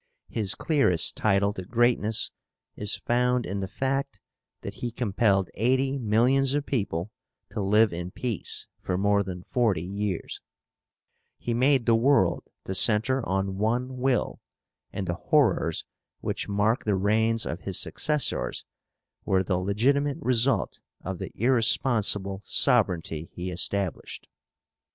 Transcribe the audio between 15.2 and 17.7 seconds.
horrors which mark the reigns of